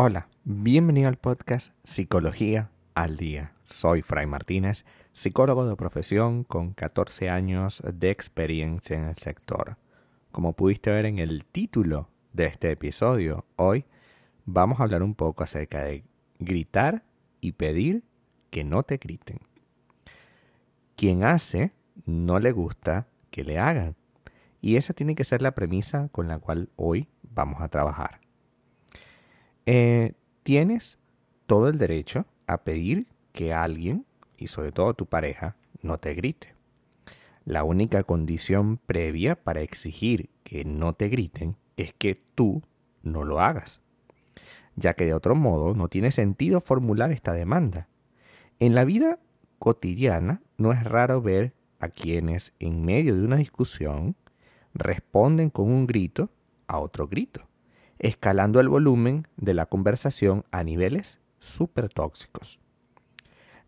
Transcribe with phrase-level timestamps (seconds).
[0.00, 3.54] Hola, bienvenido al podcast Psicología al Día.
[3.62, 9.76] Soy Fray Martínez, psicólogo de profesión con 14 años de experiencia en el sector.
[10.30, 13.86] Como pudiste ver en el título de este episodio, hoy
[14.44, 16.04] vamos a hablar un poco acerca de
[16.38, 17.02] gritar
[17.40, 18.04] y pedir
[18.50, 19.40] que no te griten.
[20.94, 21.72] Quien hace
[22.06, 23.96] no le gusta que le hagan.
[24.60, 28.20] Y esa tiene que ser la premisa con la cual hoy vamos a trabajar.
[29.66, 30.98] Eh, tienes
[31.46, 36.54] todo el derecho a pedir que alguien, y sobre todo tu pareja, no te grite.
[37.44, 42.62] La única condición previa para exigir que no te griten es que tú
[43.02, 43.80] no lo hagas,
[44.76, 47.88] ya que de otro modo no tiene sentido formular esta demanda.
[48.58, 49.18] En la vida
[49.58, 54.16] cotidiana no es raro ver a quienes en medio de una discusión
[54.74, 56.30] responden con un grito
[56.66, 57.48] a otro grito
[57.98, 62.60] escalando el volumen de la conversación a niveles súper tóxicos.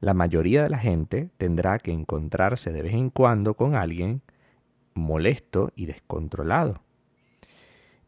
[0.01, 4.23] La mayoría de la gente tendrá que encontrarse de vez en cuando con alguien
[4.95, 6.83] molesto y descontrolado.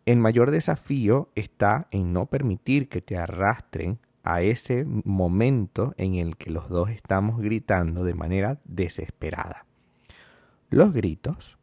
[0.07, 6.37] El mayor desafío está en no permitir que te arrastren a ese momento en el
[6.37, 9.67] que los dos estamos gritando de manera desesperada.
[10.73, 11.59] Los gritos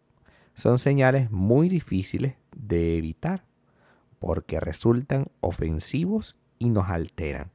[0.54, 3.44] son señales muy difíciles de evitar
[4.20, 7.50] porque resultan ofensivos y nos alteran.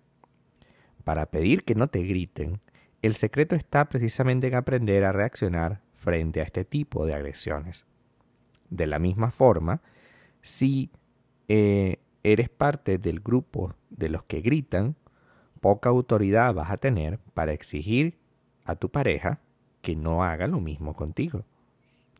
[1.05, 2.61] Para pedir que no te griten,
[3.03, 7.85] el secreto está precisamente en aprender a reaccionar frente a este tipo de agresiones.
[8.69, 9.81] De la misma forma,
[10.43, 10.91] si
[11.47, 14.97] eh, eres parte del grupo de los que gritan,
[15.61, 18.19] poca autoridad vas a tener para exigir
[18.65, 19.39] a tu pareja
[19.85, 21.45] que no haga lo mismo contigo,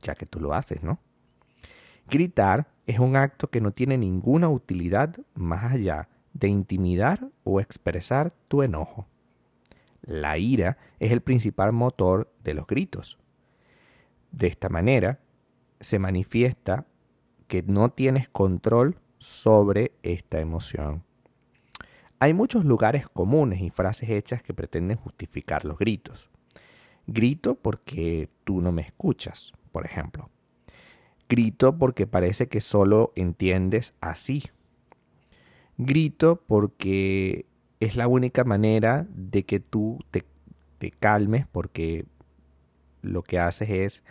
[0.03, 0.99] ya que tú lo haces, ¿no?
[2.07, 8.35] Gritar es un acto que no tiene ninguna utilidad más allá de intimidar o expresar
[8.49, 9.07] tu enojo.
[10.03, 13.19] La ira es el principal motor de los gritos.
[14.31, 15.21] De esta manera,
[15.81, 16.85] se manifiesta
[17.49, 21.03] que no tienes control sobre esta emoción.
[22.21, 26.31] Hay muchos lugares comunes y frases hechas que pretenden justificar los gritos.
[27.07, 30.31] Grito porque tú no me escuchas, por ejemplo.
[31.29, 34.45] Grito porque parece que solo entiendes así.
[35.77, 37.47] Grito porque
[37.81, 40.25] es la única manera de que tú te,
[41.01, 42.05] calmes porque
[43.01, 44.05] lo que haces es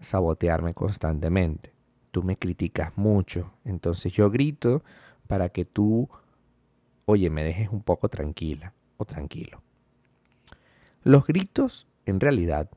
[0.00, 1.72] sabotearme constantemente.
[2.10, 4.82] Tú me criticas mucho, entonces yo grito
[5.28, 6.08] para que tú,
[7.04, 9.62] oye, me dejes un poco tranquila o tranquilo.
[11.04, 12.70] Los gritos, en realidad,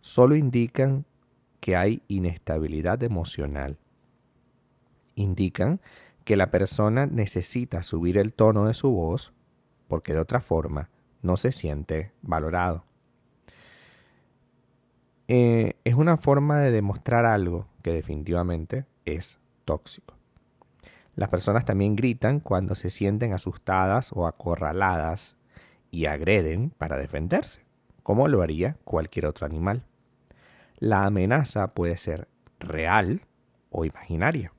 [0.00, 1.04] solo indican
[1.60, 3.78] que hay inestabilidad emocional.
[5.14, 5.80] Indican
[6.24, 9.32] que la persona necesita subir el tono de su voz
[9.88, 10.90] porque de otra forma
[11.22, 12.84] no se siente valorado.
[15.28, 20.16] Eh, es una forma de demostrar algo que definitivamente es tóxico.
[21.14, 25.36] Las personas también gritan cuando se sienten asustadas o acorraladas
[25.90, 27.60] y agreden para defenderse,
[28.02, 29.84] como lo haría cualquier otro animal
[30.82, 32.26] la amenaza puede ser
[32.58, 33.20] real
[33.70, 34.52] o imaginaria.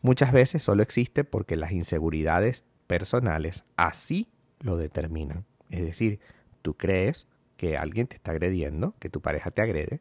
[0.00, 4.30] Muchas veces solo existe porque las inseguridades personales así
[4.60, 5.44] lo determinan.
[5.68, 6.18] Es decir,
[6.62, 10.00] tú crees que alguien te está agrediendo, que tu pareja te agrede,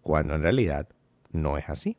[0.00, 0.88] cuando en realidad
[1.30, 1.98] no es así.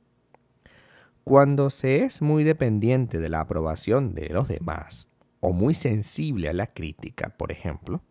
[1.23, 5.07] Cuando se es muy dependiente de la aprobación de los demás
[5.39, 8.01] o muy sensible a la crítica, por ejemplo,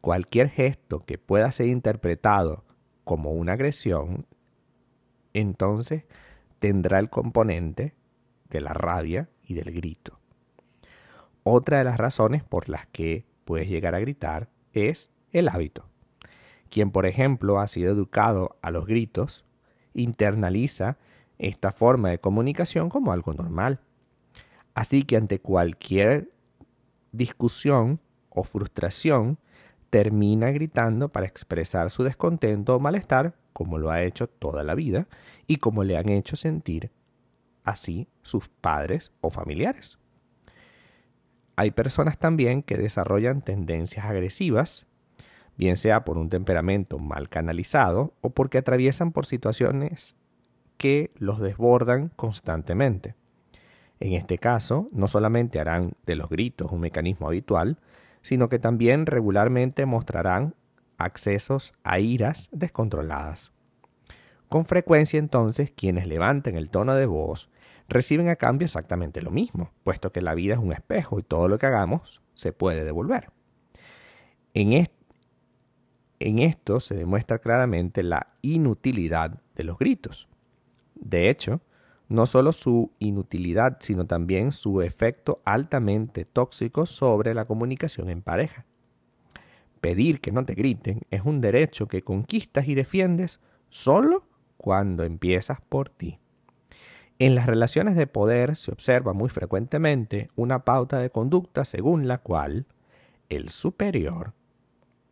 [0.00, 2.64] cualquier gesto que pueda ser interpretado
[3.04, 4.26] como una agresión,
[5.34, 6.04] entonces
[6.58, 7.94] tendrá el componente
[8.48, 10.18] de la rabia y del grito.
[11.42, 15.88] Otra de las razones por las que puedes llegar a gritar es el hábito.
[16.68, 19.44] Quien, por ejemplo, ha sido educado a los gritos,
[19.94, 20.98] internaliza
[21.38, 23.80] esta forma de comunicación como algo normal.
[24.74, 26.30] Así que ante cualquier
[27.12, 29.38] discusión o frustración,
[29.90, 35.08] termina gritando para expresar su descontento o malestar, como lo ha hecho toda la vida
[35.46, 36.90] y como le han hecho sentir
[37.64, 39.98] así sus padres o familiares.
[41.56, 44.86] Hay personas también que desarrollan tendencias agresivas,
[45.56, 50.16] bien sea por un temperamento mal canalizado o porque atraviesan por situaciones
[50.78, 53.14] que los desbordan constantemente.
[53.98, 57.76] En este caso, no solamente harán de los gritos un mecanismo habitual,
[58.22, 60.54] sino que también regularmente mostrarán
[60.98, 63.52] accesos a iras descontroladas.
[64.48, 67.50] Con frecuencia entonces quienes levanten el tono de voz
[67.88, 71.48] reciben a cambio exactamente lo mismo, puesto que la vida es un espejo y todo
[71.48, 73.30] lo que hagamos se puede devolver.
[74.54, 74.88] En,
[76.18, 80.28] en esto se demuestra claramente la inutilidad de los gritos.
[80.94, 81.60] De hecho,
[82.10, 88.66] no solo su inutilidad, sino también su efecto altamente tóxico sobre la comunicación en pareja.
[89.80, 94.24] Pedir que no te griten es un derecho que conquistas y defiendes solo
[94.56, 96.18] cuando empiezas por ti.
[97.20, 102.18] En las relaciones de poder se observa muy frecuentemente una pauta de conducta según la
[102.18, 102.66] cual
[103.28, 104.32] el superior,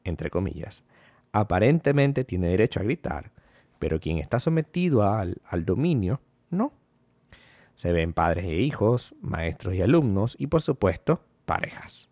[0.03, 0.83] entre comillas,
[1.31, 3.31] aparentemente tiene derecho a gritar,
[3.79, 6.21] pero quien está sometido al, al dominio,
[6.51, 6.73] no.
[7.79, 12.09] Se ven padres e hijos, maestros y alumnos y por supuesto parejas.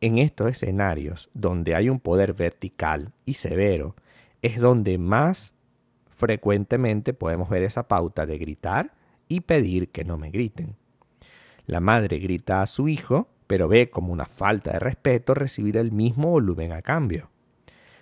[0.00, 3.96] En estos escenarios donde hay un poder vertical y severo,
[4.40, 5.52] es donde más
[6.10, 8.94] frecuentemente podemos ver esa pauta de gritar
[9.26, 10.76] y pedir que no me griten.
[11.66, 15.90] La madre grita a su hijo, pero ve como una falta de respeto recibir el
[15.90, 17.30] mismo volumen a cambio.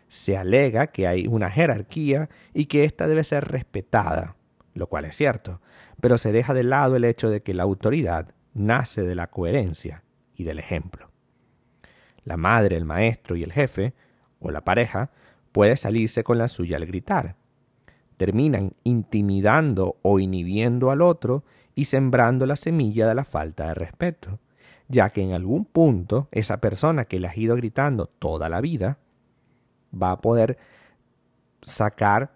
[0.09, 4.37] Se alega que hay una jerarquía y que ésta debe ser respetada,
[4.75, 5.61] lo cual es cierto,
[6.01, 10.03] pero se deja de lado el hecho de que la autoridad nace de la coherencia
[10.35, 11.11] y del ejemplo.
[12.25, 13.95] La madre, el maestro y el jefe,
[14.41, 15.11] o la pareja,
[15.53, 17.37] puede salirse con la suya al gritar.
[18.17, 24.39] Terminan intimidando o inhibiendo al otro y sembrando la semilla de la falta de respeto,
[24.89, 28.99] ya que en algún punto esa persona que le ha ido gritando toda la vida
[29.95, 30.59] va a poder
[31.63, 32.33] sacar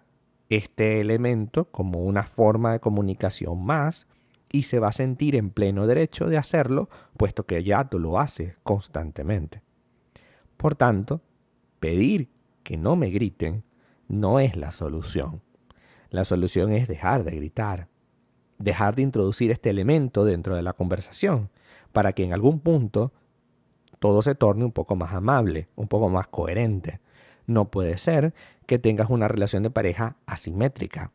[0.49, 4.07] este elemento como una forma de comunicación más
[4.51, 8.55] y se va a sentir en pleno derecho de hacerlo, puesto que ya lo haces
[8.63, 9.61] constantemente.
[10.55, 11.21] Por tanto,
[11.79, 12.29] pedir
[12.63, 13.63] que no me griten
[14.07, 15.41] no es la solución.
[16.09, 17.89] La solución es dejar de gritar,
[18.57, 21.49] dejar de introducir este elemento dentro de la conversación,
[21.91, 23.11] para que en algún punto
[23.99, 27.01] todo se torne un poco más amable, un poco más coherente.
[27.47, 28.33] No puede ser
[28.65, 31.11] que tengas una relación de pareja asimétrica,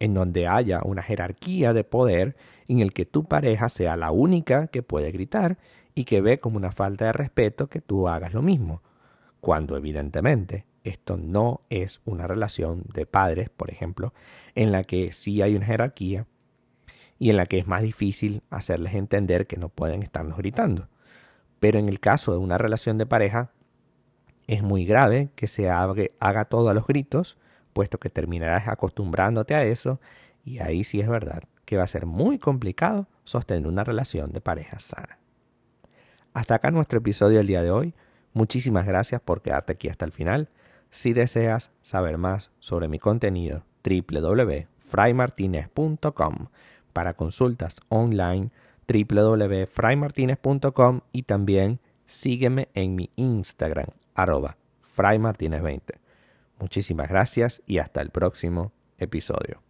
[0.00, 2.36] en donde haya una jerarquía de poder
[2.66, 5.58] en el que tu pareja sea la única que puede gritar
[5.94, 8.82] y que ve como una falta de respeto que tú hagas lo mismo,
[9.40, 14.12] cuando evidentemente esto no es una relación de padres, por ejemplo,
[14.54, 16.26] en la que sí hay una jerarquía
[17.18, 20.88] y en la que es más difícil hacerles entender que no pueden estarnos gritando.
[21.60, 23.50] Pero en el caso de una relación de pareja,
[24.46, 27.38] es muy grave que se haga, todo a los gritos,
[27.72, 29.98] puesto que terminarás acostumbrándote a eso
[30.44, 34.40] y ahí sí es verdad que va a ser muy complicado sostener una relación de
[34.40, 35.18] pareja sana.
[36.32, 37.94] Hasta acá nuestro episodio del día de hoy.
[38.34, 40.48] Muchísimas gracias por quedarte aquí hasta el final.
[40.90, 46.48] Si deseas saber más sobre mi contenido, www.fraymartinez.com.
[46.92, 48.50] Para consultas online,
[48.86, 56.00] www.fraymartinez.com y también sígueme en mi Instagram, arroba fraymartinez20.
[56.58, 59.62] Muchísimas gracias y hasta el próximo episodio.